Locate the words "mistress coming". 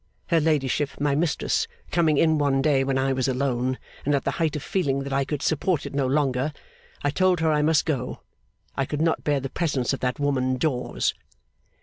1.13-2.17